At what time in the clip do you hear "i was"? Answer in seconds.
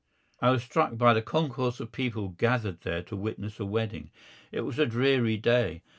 0.41-0.63